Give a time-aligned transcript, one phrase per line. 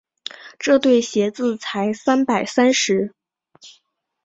[0.57, 3.13] 这对鞋子才三百三十。